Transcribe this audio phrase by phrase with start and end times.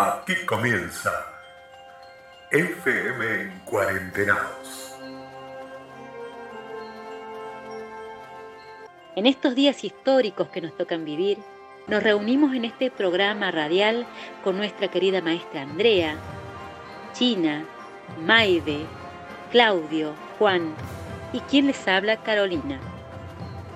[0.00, 1.10] Aquí comienza
[2.52, 4.94] FM en Cuarentenados.
[9.16, 11.38] En estos días históricos que nos tocan vivir,
[11.88, 14.06] nos reunimos en este programa radial
[14.44, 16.14] con nuestra querida maestra Andrea,
[17.12, 17.64] China,
[18.24, 18.86] Maide,
[19.50, 20.76] Claudio, Juan
[21.32, 22.78] y quien les habla Carolina,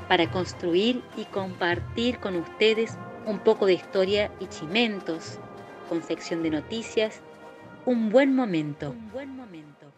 [0.07, 5.40] para construir y compartir con ustedes un poco de historia y chimentos,
[5.89, 7.21] con sección de noticias,
[7.86, 8.91] un buen momento.
[8.91, 9.93] Un buen momento.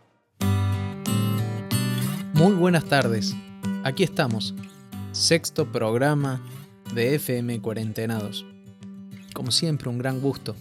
[2.34, 3.34] Muy buenas tardes.
[3.84, 4.55] Aquí estamos.
[5.12, 6.43] Sexto programa
[6.95, 8.45] de FM Cuarentenados.
[9.34, 10.57] Como siempre, un gran gusto.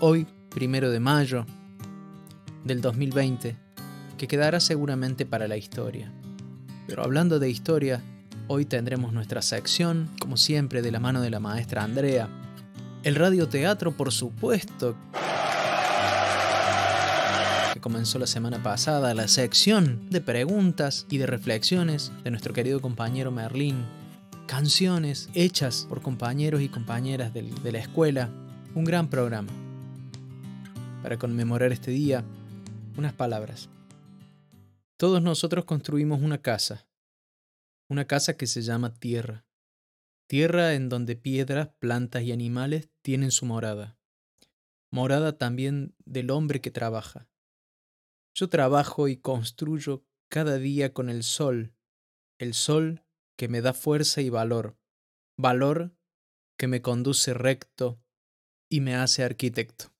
[0.00, 1.46] Hoy, primero de mayo
[2.64, 3.56] del 2020,
[4.18, 6.12] que quedará seguramente para la historia.
[6.86, 8.02] Pero hablando de historia,
[8.48, 12.28] hoy tendremos nuestra sección, como siempre, de la mano de la maestra Andrea.
[13.02, 14.94] El radioteatro, por supuesto,
[17.74, 22.80] que comenzó la semana pasada, la sección de preguntas y de reflexiones de nuestro querido
[22.80, 23.84] compañero Merlín,
[24.46, 28.30] canciones hechas por compañeros y compañeras de la escuela,
[28.76, 29.50] un gran programa.
[31.02, 32.22] Para conmemorar este día,
[32.96, 33.68] unas palabras.
[34.96, 36.86] Todos nosotros construimos una casa,
[37.88, 39.44] una casa que se llama tierra,
[40.32, 43.98] tierra en donde piedras, plantas y animales tienen su morada,
[44.90, 47.28] morada también del hombre que trabaja.
[48.34, 51.74] Yo trabajo y construyo cada día con el sol,
[52.38, 53.04] el sol
[53.36, 54.78] que me da fuerza y valor,
[55.36, 55.94] valor
[56.56, 58.00] que me conduce recto
[58.70, 59.92] y me hace arquitecto.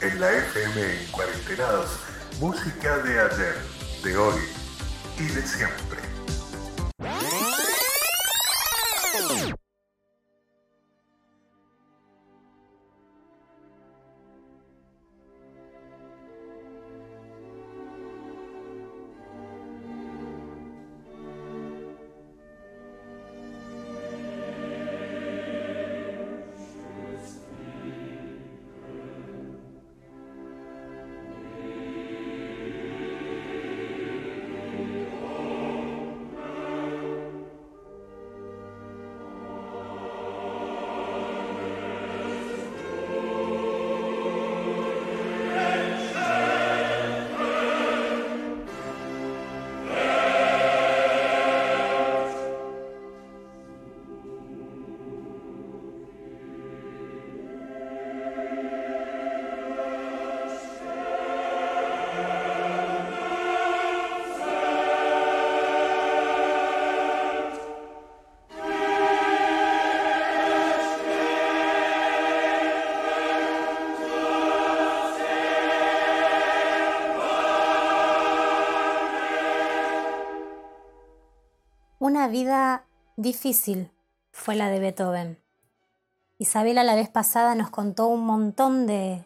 [0.00, 3.54] En la FM en Cuarentenados, música de ayer,
[4.02, 4.40] de hoy
[5.18, 6.09] y de siempre.
[82.20, 82.84] Una vida
[83.16, 83.90] difícil
[84.30, 85.38] fue la de Beethoven.
[86.36, 89.24] Isabela la vez pasada nos contó un montón de,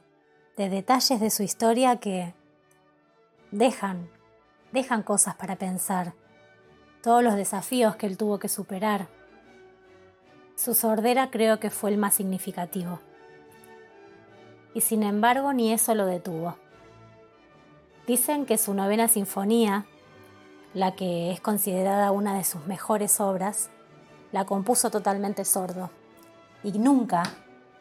[0.57, 2.35] de detalles de su historia que
[3.51, 4.09] dejan,
[4.71, 6.15] dejan cosas para pensar.
[7.03, 9.09] Todos los desafíos que él tuvo que superar.
[10.55, 13.01] Su sordera creo que fue el más significativo.
[14.73, 16.57] Y sin embargo ni eso lo detuvo.
[18.07, 19.85] Dicen que su novena sinfonía,
[20.75, 23.71] la que es considerada una de sus mejores obras,
[24.33, 25.91] la compuso totalmente sordo
[26.65, 27.23] y nunca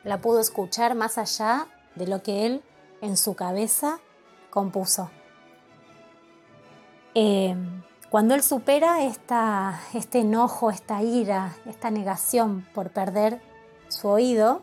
[0.04, 2.64] la pudo escuchar más allá de lo que él
[3.02, 4.00] en su cabeza
[4.52, 5.10] compuso.
[7.16, 7.56] Eh,
[8.12, 13.42] cuando él supera esta, este enojo, esta ira, esta negación por perder
[13.88, 14.62] su oído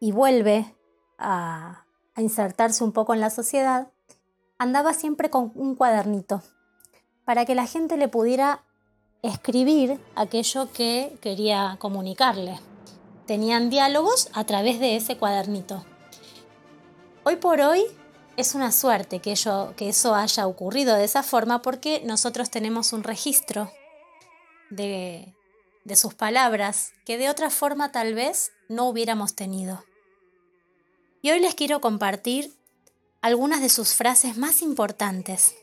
[0.00, 0.74] y vuelve
[1.18, 1.84] a,
[2.16, 3.92] a insertarse un poco en la sociedad,
[4.58, 6.42] andaba siempre con un cuadernito
[7.28, 8.64] para que la gente le pudiera
[9.20, 12.58] escribir aquello que quería comunicarle.
[13.26, 15.84] Tenían diálogos a través de ese cuadernito.
[17.24, 17.84] Hoy por hoy
[18.38, 23.70] es una suerte que, eso haya ocurrido de esa forma porque nosotros tenemos un registro
[24.70, 25.34] de
[25.96, 29.84] sus palabras que de otra forma tal vez no hubiéramos tenido.
[31.20, 32.54] Y hoy les quiero compartir
[33.20, 35.54] algunas de sus frases más importantes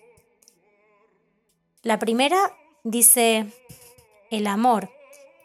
[1.86, 3.46] la primera dice,
[4.32, 4.90] el amor,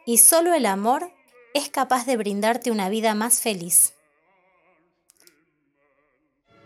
[0.07, 1.13] y solo el amor,
[1.53, 3.93] es capaz de brindarte una vida más feliz.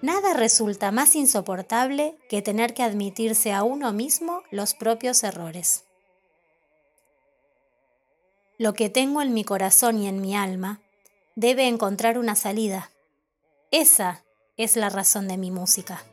[0.00, 5.84] Nada resulta más insoportable que tener que admitirse a uno mismo los propios errores.
[8.58, 10.82] Lo que tengo en mi corazón y en mi alma
[11.34, 12.92] debe encontrar una salida.
[13.72, 14.24] Esa
[14.56, 16.04] es la razón de mi música.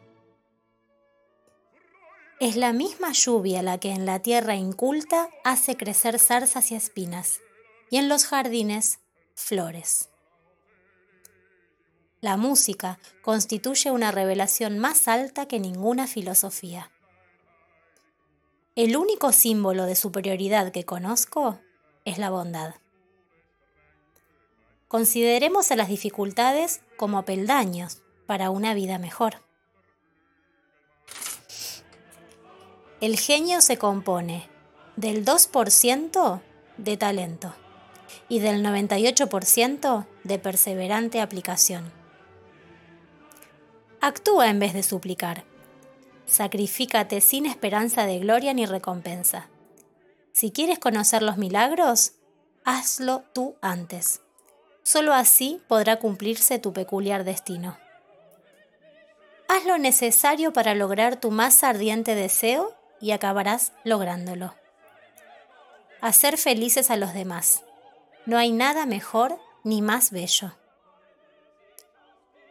[2.42, 7.40] Es la misma lluvia la que en la tierra inculta hace crecer zarzas y espinas,
[7.92, 9.00] y en los jardines
[9.36, 10.10] flores.
[12.20, 16.90] La música constituye una revelación más alta que ninguna filosofía.
[18.74, 21.60] El único símbolo de superioridad que conozco
[22.06, 22.74] es la bondad.
[24.88, 29.51] Consideremos a las dificultades como peldaños para una vida mejor.
[33.02, 34.48] El genio se compone
[34.96, 36.40] del 2%
[36.78, 37.56] de talento
[38.30, 41.92] y del 98% de perseverante aplicación.
[44.02, 45.46] Actúa en vez de suplicar.
[46.28, 49.50] Sacrifícate sin esperanza de gloria ni recompensa.
[50.32, 52.14] Si quieres conocer los milagros,
[52.66, 54.22] hazlo tú antes.
[54.84, 57.80] Solo así podrá cumplirse tu peculiar destino.
[59.48, 64.54] Haz lo necesario para lograr tu más ardiente deseo y acabarás lográndolo.
[66.02, 67.64] Hacer felices a los demás.
[68.26, 70.54] No hay nada mejor ni más bello.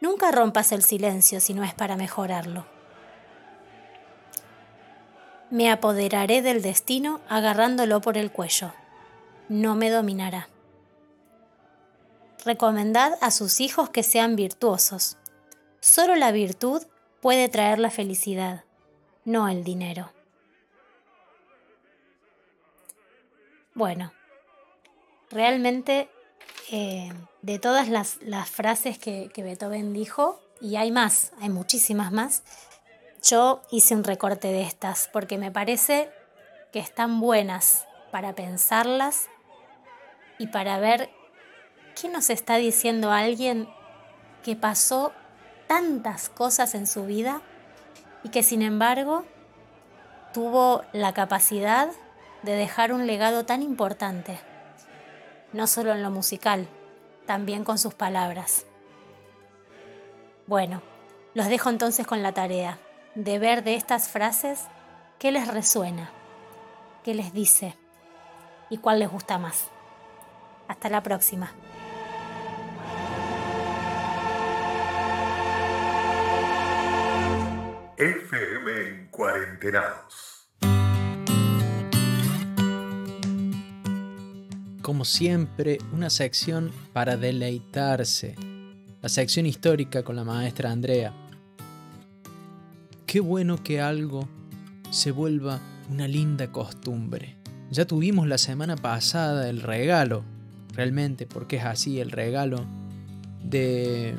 [0.01, 2.65] Nunca rompas el silencio si no es para mejorarlo.
[5.49, 8.73] Me apoderaré del destino agarrándolo por el cuello.
[9.49, 10.47] No me dominará.
[12.45, 15.17] Recomendad a sus hijos que sean virtuosos.
[15.81, 16.83] Solo la virtud
[17.21, 18.63] puede traer la felicidad,
[19.25, 20.11] no el dinero.
[23.73, 24.11] Bueno,
[25.29, 26.09] realmente
[26.71, 28.19] eh, de todas las,
[28.49, 32.43] frases que, que, Beethoven dijo, y hay más, hay muchísimas más,
[33.23, 36.09] yo hice un recorte de estas porque me parece
[36.71, 39.27] que están buenas para pensarlas
[40.37, 41.09] y para ver
[41.99, 43.69] qué nos está diciendo alguien
[44.43, 45.13] que pasó
[45.67, 47.41] tantas cosas en su vida
[48.23, 49.25] y que sin embargo
[50.33, 51.89] tuvo la capacidad
[52.43, 54.39] de dejar un legado tan importante,
[55.53, 56.67] no solo en lo musical,
[57.25, 58.65] también con sus palabras.
[60.47, 60.81] Bueno,
[61.33, 62.79] los dejo entonces con la tarea
[63.15, 64.67] de ver de estas frases
[65.19, 66.11] qué les resuena,
[67.03, 67.77] qué les dice
[68.69, 69.69] y cuál les gusta más.
[70.67, 71.51] Hasta la próxima.
[77.97, 80.30] FM en cuarentenados.
[84.81, 88.35] Como siempre, una sección para deleitarse.
[89.01, 91.13] La sección histórica con la maestra Andrea.
[93.05, 94.27] Qué bueno que algo
[94.89, 97.35] se vuelva una linda costumbre.
[97.71, 100.23] Ya tuvimos la semana pasada el regalo,
[100.73, 102.65] realmente, porque es así el regalo,
[103.43, 104.15] de,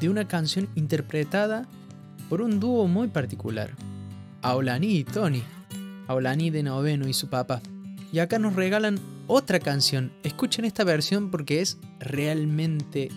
[0.00, 1.66] de una canción interpretada
[2.28, 3.70] por un dúo muy particular,
[4.42, 5.42] Aulani y Tony.
[6.08, 7.62] Aulani de noveno y su papá.
[8.12, 8.98] Y acá nos regalan
[9.32, 10.12] otra canción.
[10.24, 13.08] Escuchen esta versión porque es realmente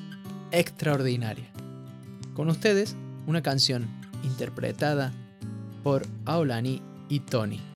[0.52, 1.52] extraordinaria.
[2.34, 2.96] Con ustedes,
[3.28, 3.86] una canción
[4.24, 5.12] interpretada
[5.84, 7.75] por Aulani y Tony.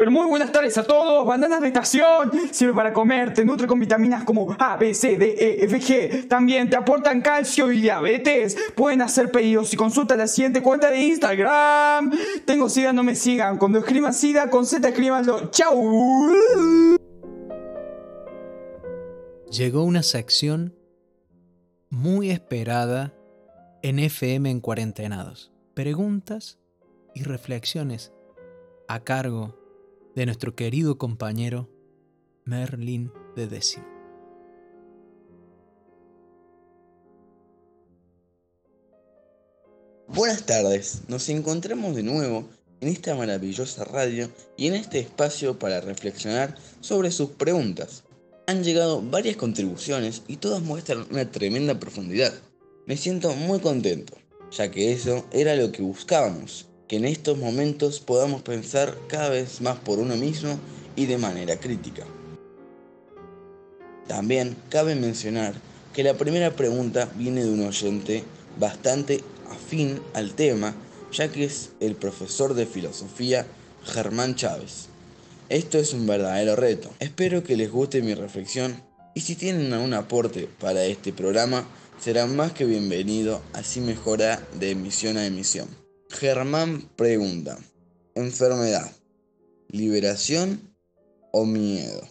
[0.00, 1.26] Pero muy buenas tardes a todos.
[1.26, 5.36] Bananas de estación sirve para comer, te nutre con vitaminas como A, B, C, D,
[5.38, 6.26] E, F, G.
[6.26, 8.56] También te aportan calcio y diabetes.
[8.74, 12.12] Pueden hacer pedidos y consulta la siguiente cuenta de Instagram.
[12.46, 13.58] Tengo SIDA, no me sigan.
[13.58, 15.50] Cuando escriban SIDA, con Z escribanlo.
[15.50, 16.96] ¡Chau!
[19.50, 20.74] Llegó una sección
[21.90, 23.12] muy esperada
[23.82, 25.52] en FM en Cuarentenados.
[25.74, 26.58] Preguntas
[27.14, 28.14] y reflexiones
[28.88, 29.59] a cargo
[30.14, 31.68] de nuestro querido compañero
[32.44, 33.86] Merlin de Décimo.
[40.08, 42.48] Buenas tardes, nos encontramos de nuevo
[42.80, 48.02] en esta maravillosa radio y en este espacio para reflexionar sobre sus preguntas.
[48.48, 52.34] Han llegado varias contribuciones y todas muestran una tremenda profundidad.
[52.86, 54.14] Me siento muy contento,
[54.50, 59.60] ya que eso era lo que buscábamos, que en estos momentos podamos pensar cada vez
[59.60, 60.58] más por uno mismo
[60.96, 62.04] y de manera crítica.
[64.08, 65.54] También cabe mencionar
[65.94, 68.24] que la primera pregunta viene de un oyente
[68.58, 70.74] bastante afín al tema,
[71.12, 73.46] ya que es el profesor de filosofía
[73.84, 74.88] Germán Chávez.
[75.48, 76.90] Esto es un verdadero reto.
[76.98, 78.82] Espero que les guste mi reflexión
[79.14, 81.68] y si tienen algún aporte para este programa,
[82.00, 85.68] será más que bienvenido, así mejora de emisión a emisión.
[86.10, 87.56] Germán pregunta,
[88.16, 88.90] enfermedad,
[89.68, 90.74] liberación
[91.32, 92.02] o miedo.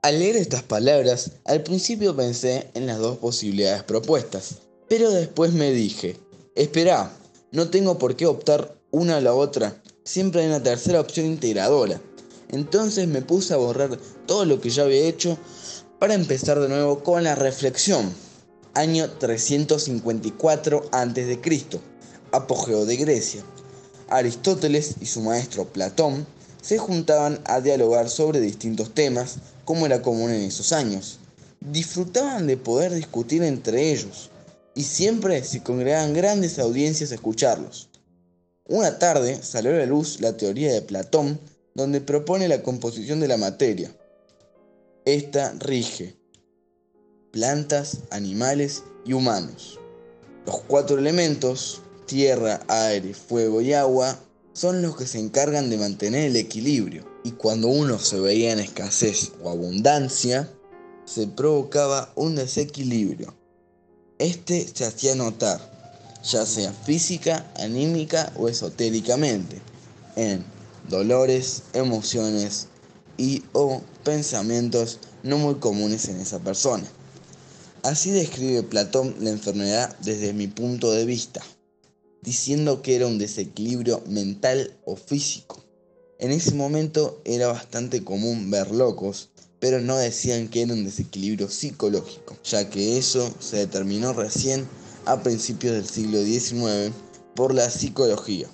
[0.00, 4.56] Al leer estas palabras, al principio pensé en las dos posibilidades propuestas,
[4.88, 6.16] pero después me dije,
[6.56, 7.12] espera,
[7.52, 12.00] no tengo por qué optar una a la otra, siempre hay una tercera opción integradora.
[12.48, 15.38] Entonces me puse a borrar todo lo que ya había hecho
[16.00, 18.12] para empezar de nuevo con la reflexión.
[18.74, 21.40] Año 354 a.C
[22.32, 23.42] apogeo de Grecia.
[24.08, 26.26] Aristóteles y su maestro Platón
[26.60, 31.18] se juntaban a dialogar sobre distintos temas, como era común en esos años.
[31.60, 34.30] Disfrutaban de poder discutir entre ellos,
[34.74, 37.88] y siempre se congregaban grandes audiencias a escucharlos.
[38.66, 41.40] Una tarde salió a la luz la teoría de Platón,
[41.74, 43.94] donde propone la composición de la materia.
[45.04, 46.16] Esta rige
[47.32, 49.80] plantas, animales y humanos.
[50.46, 51.80] Los cuatro elementos,
[52.12, 54.18] tierra, aire, fuego y agua
[54.52, 57.10] son los que se encargan de mantener el equilibrio.
[57.24, 60.46] Y cuando uno se veía en escasez o abundancia,
[61.06, 63.34] se provocaba un desequilibrio.
[64.18, 65.58] Este se hacía notar,
[66.22, 69.62] ya sea física, anímica o esotéricamente,
[70.14, 70.44] en
[70.90, 72.66] dolores, emociones
[73.16, 76.84] y o pensamientos no muy comunes en esa persona.
[77.82, 81.40] Así describe Platón la enfermedad desde mi punto de vista
[82.22, 85.62] diciendo que era un desequilibrio mental o físico.
[86.18, 91.48] En ese momento era bastante común ver locos, pero no decían que era un desequilibrio
[91.50, 94.66] psicológico, ya que eso se determinó recién
[95.04, 96.94] a principios del siglo XIX
[97.34, 98.48] por la psicología,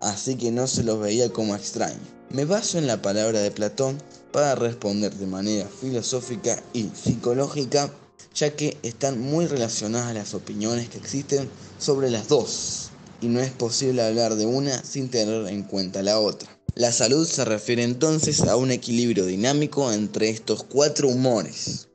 [0.00, 2.00] así que no se los veía como extraños.
[2.28, 3.98] Me baso en la palabra de Platón
[4.30, 7.90] para responder de manera filosófica y psicológica,
[8.34, 12.89] ya que están muy relacionadas las opiniones que existen sobre las dos
[13.20, 16.48] y no es posible hablar de una sin tener en cuenta la otra.
[16.74, 21.88] La salud se refiere entonces a un equilibrio dinámico entre estos cuatro humores.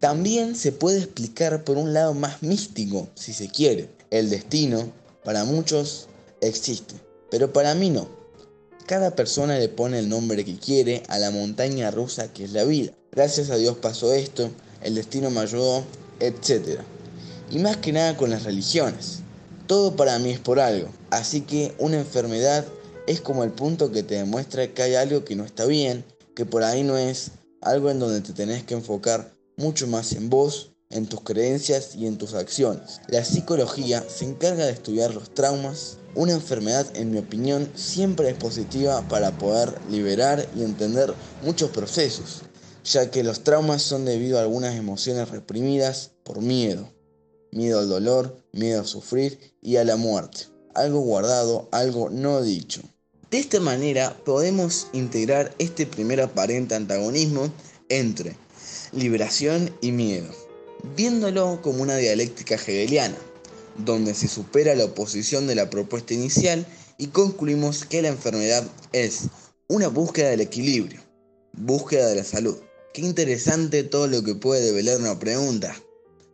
[0.00, 3.90] También se puede explicar por un lado más místico, si se quiere.
[4.10, 4.92] El destino,
[5.24, 6.08] para muchos,
[6.40, 6.94] existe,
[7.30, 8.08] pero para mí no.
[8.86, 12.64] Cada persona le pone el nombre que quiere a la montaña rusa que es la
[12.64, 12.92] vida.
[13.12, 14.50] Gracias a Dios pasó esto,
[14.82, 15.84] el destino me ayudó,
[16.20, 16.80] etc.
[17.50, 19.20] Y más que nada con las religiones.
[19.68, 20.88] Todo para mí es por algo.
[21.10, 22.64] Así que una enfermedad
[23.06, 26.46] es como el punto que te demuestra que hay algo que no está bien, que
[26.46, 30.72] por ahí no es, algo en donde te tenés que enfocar mucho más en vos,
[30.88, 33.02] en tus creencias y en tus acciones.
[33.08, 35.98] La psicología se encarga de estudiar los traumas.
[36.14, 41.12] Una enfermedad, en mi opinión, siempre es positiva para poder liberar y entender
[41.44, 42.40] muchos procesos,
[42.84, 46.88] ya que los traumas son debido a algunas emociones reprimidas por miedo
[47.52, 52.82] miedo al dolor, miedo a sufrir y a la muerte, algo guardado, algo no dicho.
[53.30, 57.52] De esta manera podemos integrar este primer aparente antagonismo
[57.88, 58.36] entre
[58.92, 60.28] liberación y miedo,
[60.96, 63.18] viéndolo como una dialéctica hegeliana,
[63.76, 69.24] donde se supera la oposición de la propuesta inicial y concluimos que la enfermedad es
[69.68, 71.00] una búsqueda del equilibrio,
[71.52, 72.56] búsqueda de la salud.
[72.94, 75.76] Qué interesante todo lo que puede develar una pregunta.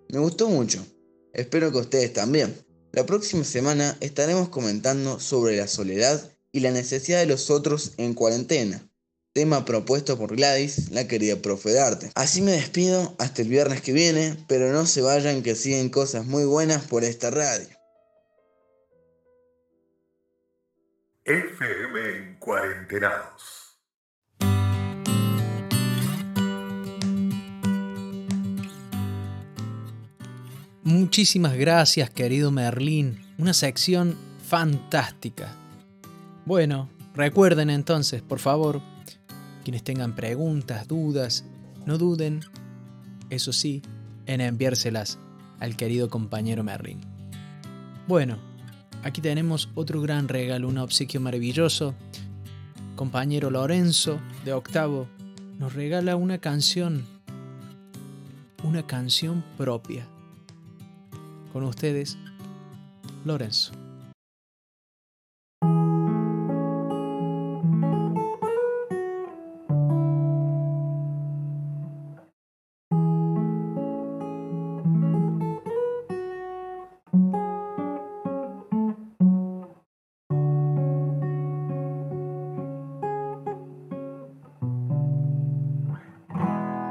[0.09, 0.87] Me gustó mucho.
[1.35, 2.55] Espero que ustedes también.
[2.93, 8.15] La próxima semana estaremos comentando sobre la soledad y la necesidad de los otros en
[8.15, 8.89] cuarentena,
[9.33, 12.11] tema propuesto por Gladys, la querida profe de arte.
[12.15, 16.25] Así me despido hasta el viernes que viene, pero no se vayan que siguen cosas
[16.25, 17.67] muy buenas por esta radio.
[21.25, 23.64] FM en Cuarentenados.
[30.85, 33.19] Muchísimas gracias, querido Merlín.
[33.39, 35.51] Una sección fantástica.
[36.45, 38.83] Bueno, recuerden entonces, por favor,
[39.65, 41.47] quienes tengan preguntas, dudas,
[41.87, 42.41] no duden,
[43.31, 43.81] eso sí,
[44.27, 45.19] en enviárselas
[45.59, 47.01] al querido compañero Merlin.
[48.07, 48.37] Bueno,
[49.03, 51.95] aquí tenemos otro gran regalo, un obsequio maravilloso.
[52.95, 55.09] Compañero Lorenzo, de octavo,
[55.59, 57.07] nos regala una canción,
[58.63, 60.07] una canción propia.
[61.55, 62.19] Con ustedes,
[63.25, 63.73] Lorenzo.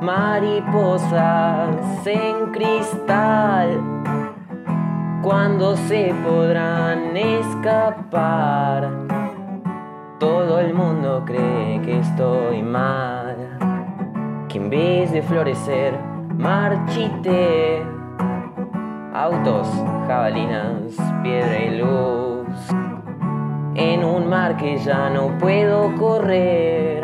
[0.03, 4.03] mariposas en cristal,
[5.23, 8.91] cuando se podrán escapar.
[10.19, 13.57] Todo el mundo cree que estoy mal,
[14.47, 15.97] que en vez de florecer,
[16.37, 17.83] marchite.
[19.15, 19.67] Autos,
[20.07, 22.47] jabalinas, piedra y luz,
[23.75, 27.03] en un mar que ya no puedo correr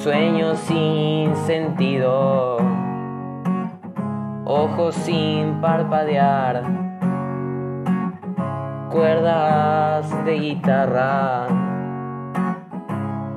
[0.00, 2.56] Sueños sin sentido,
[4.46, 6.79] ojos sin parpadear,
[8.90, 11.46] cuerdas de guitarra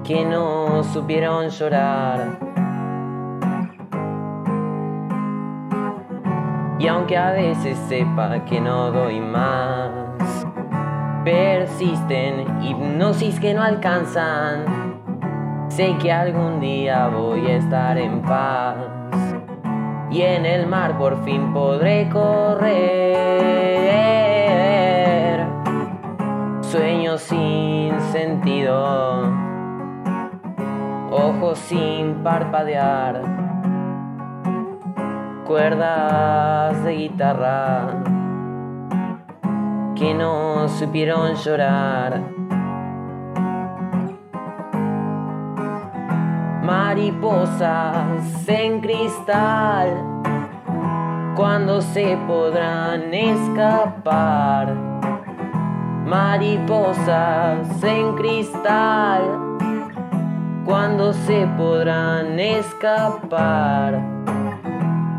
[0.04, 2.40] que no supieron llorar.
[6.80, 9.92] Y aunque a veces sepa que no doy más,
[11.24, 14.84] persisten hipnosis que no alcanzan
[15.76, 18.76] Sé que algún día voy a estar en paz
[20.12, 24.03] y en el mar por fin podré correr.
[26.74, 29.32] Sueños sin sentido,
[31.12, 33.22] ojos sin parpadear,
[35.46, 37.90] cuerdas de guitarra
[39.96, 42.24] que no supieron llorar.
[46.64, 50.24] Mariposas en cristal,
[51.36, 55.12] cuando se podrán escapar.
[56.06, 59.22] Mariposas en cristal,
[60.66, 64.02] cuando se podrán escapar.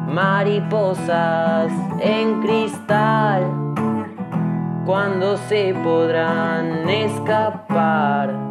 [0.09, 3.43] Mariposas en cristal,
[4.85, 8.44] cuando se podrán escapar.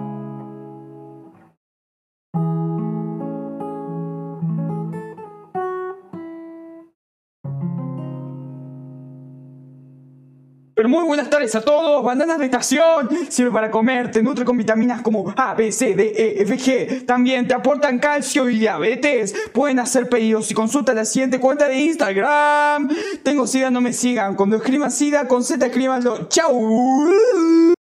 [10.87, 12.03] Muy buenas tardes a todos.
[12.03, 16.13] Bandanas de estación sirve para comer, te nutre con vitaminas como A, B, C, D,
[16.15, 17.05] E, F, G.
[17.05, 19.33] También te aportan calcio y diabetes.
[19.53, 22.89] Pueden hacer pedidos y consulta la siguiente cuenta de Instagram.
[23.23, 24.35] Tengo sida, no me sigan.
[24.35, 26.27] Cuando escriban sida con Z, escribanlo.
[26.29, 27.73] Chau.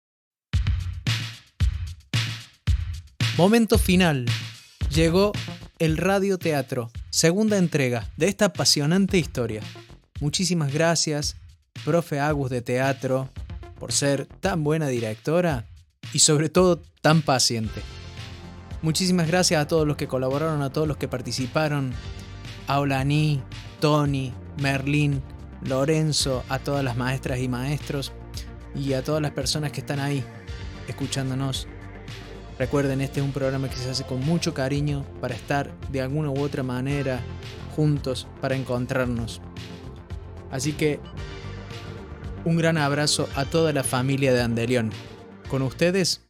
[3.38, 4.26] Momento final.
[4.94, 5.32] Llegó
[5.80, 9.62] el radioteatro, segunda entrega de esta apasionante historia.
[10.20, 11.38] Muchísimas gracias
[11.86, 13.30] profe Agus de teatro,
[13.80, 15.66] por ser tan buena directora
[16.14, 17.82] y sobre todo tan paciente.
[18.82, 21.94] Muchísimas gracias a todos los que colaboraron, a todos los que participaron,
[22.68, 23.42] a Olani,
[23.80, 25.22] Tony, Merlín,
[25.64, 28.12] Lorenzo, a todas las maestras y maestros
[28.76, 30.24] y a todas las personas que están ahí
[30.88, 31.68] escuchándonos.
[32.58, 36.30] Recuerden, este es un programa que se hace con mucho cariño para estar de alguna
[36.30, 37.20] u otra manera
[37.76, 39.42] juntos, para encontrarnos.
[40.52, 41.00] Así que
[42.46, 44.92] un gran abrazo a toda la familia de Andelión.
[45.50, 46.22] Con ustedes,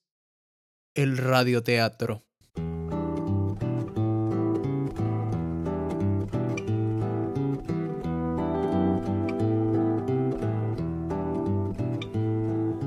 [0.96, 2.24] el radioteatro.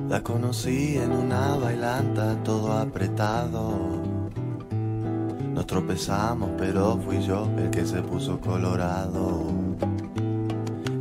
[0.09, 4.03] La conocí en una bailanta todo apretado.
[5.53, 9.64] Nos tropezamos, pero fui yo el que se puso colorado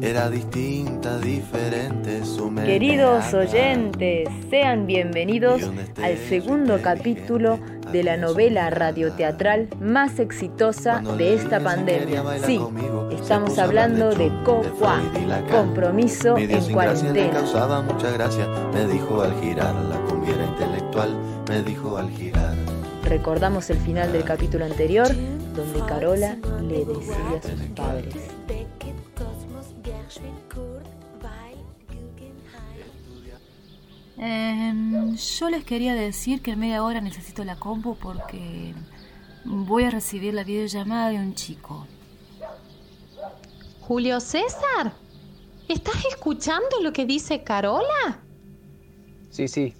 [0.03, 5.61] era distinta, diferente su Queridos oyentes, sean bienvenidos
[6.03, 7.57] al segundo capítulo
[7.93, 12.21] de la novela radioteatral más exitosa de esta pandemia.
[12.45, 12.59] Sí,
[13.13, 15.01] estamos hablando de Coqua,
[15.49, 17.31] Compromiso en Cuarentena.
[17.31, 22.55] causaba mucha gracia, me dijo al girar, la comida intelectual, me dijo al girar.
[23.05, 25.07] Recordamos el final del capítulo anterior,
[25.55, 28.15] donde Carola le decía a sus padres.
[34.17, 38.73] Em, yo les quería decir que en media hora necesito la compu porque
[39.43, 41.87] voy a recibir la videollamada de un chico.
[43.81, 44.93] Julio César,
[45.67, 48.19] ¿estás escuchando lo que dice Carola?
[49.29, 49.73] Sí, sí,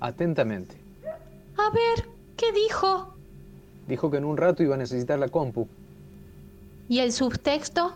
[0.00, 0.76] atentamente.
[1.56, 3.14] A ver, ¿qué dijo?
[3.88, 5.66] Dijo que en un rato iba a necesitar la compu.
[6.88, 7.94] ¿Y el subtexto?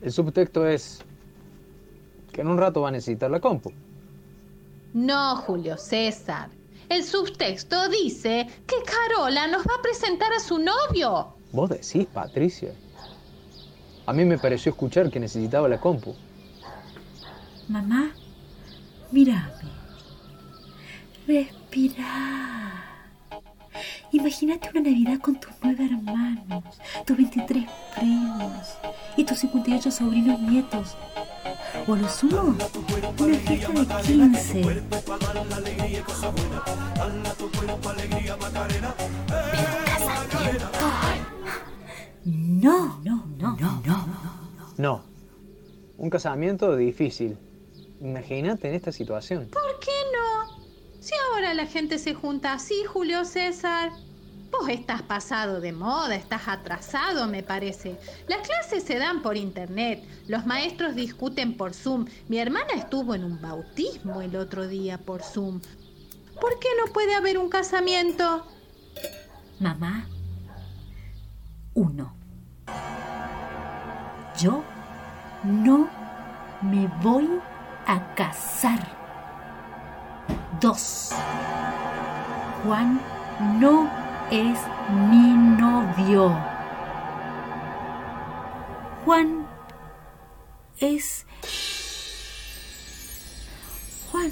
[0.00, 1.04] El subtexto es
[2.32, 3.72] que en un rato va a necesitar la compu.
[4.94, 6.48] No, Julio César.
[6.88, 11.34] El subtexto dice que Carola nos va a presentar a su novio.
[11.52, 12.74] Vos decís, Patricia.
[14.04, 16.14] A mí me pareció escuchar que necesitaba la compu.
[17.68, 18.12] Mamá,
[19.10, 19.70] mírame.
[21.26, 22.82] Respira.
[24.10, 26.64] Imagínate una Navidad con tus nueve hermanos,
[27.06, 27.64] tus 23
[27.96, 28.76] primos
[29.16, 30.96] y tus 58 sobrinos nietos.
[31.86, 32.54] O lo sumo,
[33.18, 34.62] una fiesta de 15.
[34.62, 34.82] Pero
[39.94, 40.52] casamiento.
[42.24, 44.74] No, no, no, no, no.
[44.76, 45.04] No.
[45.96, 47.38] Un casamiento difícil.
[48.00, 49.48] Imagínate en esta situación.
[49.50, 50.62] ¿Por qué no?
[51.00, 53.90] Si ahora la gente se junta así, Julio César.
[54.52, 57.98] Vos estás pasado de moda, estás atrasado, me parece.
[58.28, 62.04] Las clases se dan por internet, los maestros discuten por Zoom.
[62.28, 65.60] Mi hermana estuvo en un bautismo el otro día por Zoom.
[66.38, 68.46] ¿Por qué no puede haber un casamiento?
[69.58, 70.06] Mamá,
[71.72, 72.14] uno.
[74.38, 74.62] Yo
[75.44, 75.88] no
[76.60, 77.40] me voy
[77.86, 79.00] a casar.
[80.60, 81.10] Dos.
[82.64, 83.00] Juan
[83.58, 84.01] no
[84.32, 84.58] es
[85.10, 86.34] mi novio.
[89.04, 89.46] Juan
[90.80, 91.26] es...
[94.10, 94.30] Juan.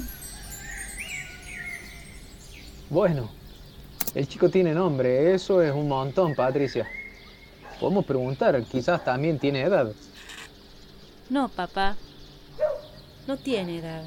[2.89, 3.29] Bueno,
[4.15, 6.89] el chico tiene nombre, eso es un montón, Patricia.
[7.79, 9.93] Podemos preguntar, quizás también tiene edad.
[11.29, 11.95] No, papá.
[13.27, 14.05] No tiene edad.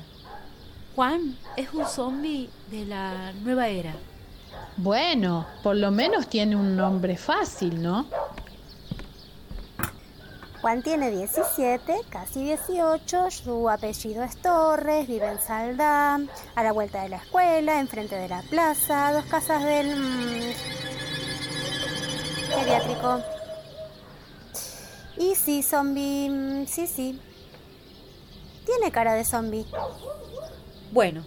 [0.96, 3.94] Juan es un zombie de la nueva era.
[4.78, 8.08] Bueno, por lo menos tiene un nombre fácil, ¿no?
[10.62, 16.16] Juan tiene 17, casi 18, su apellido es Torres, vive en Saldá,
[16.56, 19.96] a la vuelta de la escuela, enfrente de la plaza, dos casas del...
[19.96, 20.54] mmm,
[22.56, 23.22] geriátrico.
[25.18, 27.20] Y sí, zombie, mm, sí, sí.
[28.66, 29.66] Tiene cara de zombie.
[30.92, 31.26] Bueno,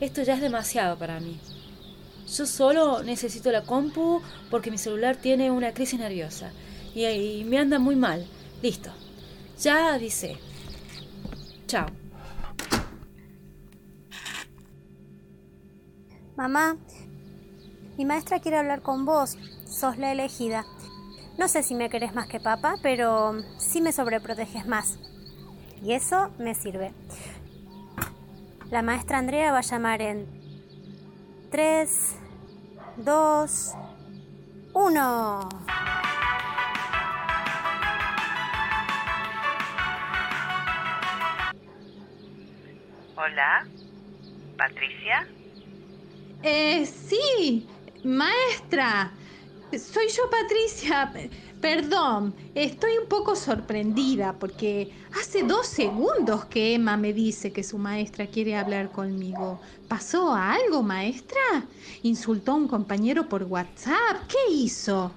[0.00, 1.40] esto ya es demasiado para mí.
[2.36, 6.52] Yo solo necesito la compu porque mi celular tiene una crisis nerviosa
[6.94, 8.26] y, me anda muy mal.
[8.62, 8.90] Listo.
[9.58, 10.38] Ya dice.
[11.66, 11.86] Chao.
[16.36, 16.76] Mamá,
[17.98, 19.36] mi maestra quiere hablar con vos.
[19.66, 20.64] Sos la elegida.
[21.36, 24.98] No sé si me querés más que papá, pero sí me sobreproteges más.
[25.82, 26.92] Y eso me sirve.
[28.70, 30.26] La maestra Andrea va a llamar en
[31.50, 32.19] 3,
[33.04, 33.74] 2,
[34.74, 35.48] 1.
[43.16, 43.66] Hola,
[44.56, 45.26] Patricia.
[46.42, 47.66] Eh, sí,
[48.04, 49.12] maestra.
[49.72, 51.12] Soy yo, Patricia.
[51.60, 57.76] Perdón, estoy un poco sorprendida porque hace dos segundos que Emma me dice que su
[57.76, 59.60] maestra quiere hablar conmigo.
[59.86, 61.38] ¿Pasó algo, maestra?
[62.02, 64.26] ¿Insultó a un compañero por WhatsApp?
[64.26, 65.14] ¿Qué hizo?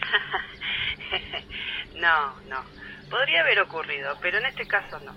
[1.94, 2.64] no, no.
[3.08, 5.14] Podría haber ocurrido, pero en este caso no.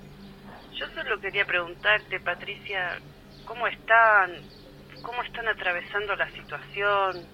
[0.74, 3.02] Yo solo quería preguntarte, Patricia,
[3.46, 4.44] ¿cómo están?
[5.02, 7.28] ¿Cómo están atravesando la situación?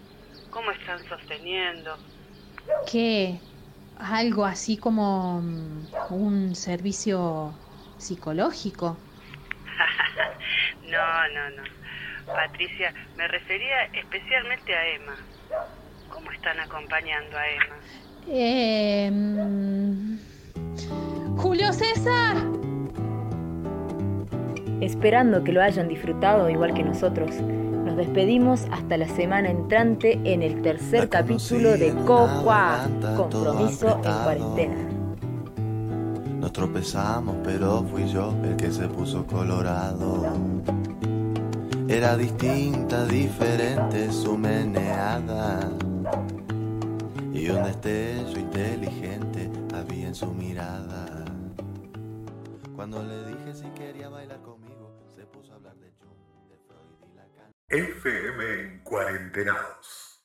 [0.50, 1.98] ¿Cómo están sosteniendo?
[2.90, 3.40] ¿Qué?
[3.98, 7.54] ¿Algo así como mm, un servicio
[7.98, 8.98] psicológico?
[10.90, 11.64] no, no, no.
[12.26, 15.16] Patricia, me refería especialmente a Emma.
[16.10, 17.76] ¿Cómo están acompañando a Emma?
[18.28, 19.12] Eh,
[21.38, 22.38] Julio César.
[24.82, 27.71] Esperando que lo hayan disfrutado igual que nosotros, nos
[28.02, 34.90] despedimos hasta la semana entrante en el tercer capítulo de Cocoa, Compromiso en Cuarentena.
[36.40, 40.34] Nos tropezamos, pero fui yo el que se puso colorado.
[41.88, 45.60] Era distinta, diferente su meneada.
[47.32, 51.24] Y un destello inteligente había en su mirada.
[52.76, 54.51] Cuando le dije si quería bailar conmigo,
[57.72, 60.22] FM en cuarentenados.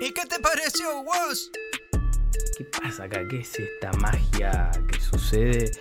[0.00, 1.50] ¿Y qué te pareció, vos?
[2.56, 3.26] ¿Qué pasa acá?
[3.28, 5.72] ¿Qué es esta magia que sucede?